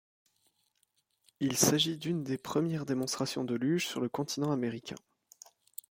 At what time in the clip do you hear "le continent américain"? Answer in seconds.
4.01-4.95